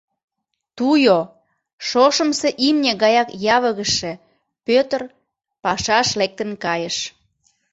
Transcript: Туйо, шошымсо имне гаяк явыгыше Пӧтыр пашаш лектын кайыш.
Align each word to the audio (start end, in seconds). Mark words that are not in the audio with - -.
Туйо, 0.77 1.19
шошымсо 1.87 2.49
имне 2.67 2.91
гаяк 3.03 3.29
явыгыше 3.55 4.11
Пӧтыр 4.65 5.01
пашаш 5.63 6.07
лектын 6.19 6.51
кайыш. 6.63 6.97